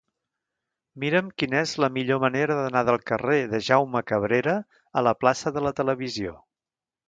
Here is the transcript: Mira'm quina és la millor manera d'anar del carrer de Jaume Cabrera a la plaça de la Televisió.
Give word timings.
Mira'm 1.03 1.27
quina 1.41 1.59
és 1.65 1.73
la 1.85 1.89
millor 1.97 2.23
manera 2.23 2.57
d'anar 2.61 2.83
del 2.89 2.99
carrer 3.11 3.37
de 3.53 3.61
Jaume 3.69 4.03
Cabrera 4.15 4.59
a 5.03 5.07
la 5.11 5.17
plaça 5.23 5.57
de 5.59 5.67
la 5.69 5.77
Televisió. 5.83 6.39